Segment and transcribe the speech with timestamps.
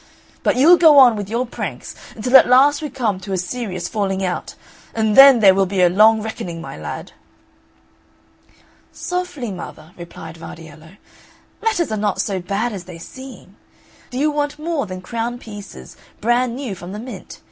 [0.41, 3.87] But you'll go on with your pranks until at last we come to a serious
[3.87, 4.55] falling out,
[4.95, 7.11] and then there will be a long reckoning, my lad!"
[8.91, 10.97] "Softly, mother," replied Vardiello,
[11.61, 13.57] "matters are not so bad as they seem;
[14.09, 17.39] do you want more than crown pieces brand new from the mint?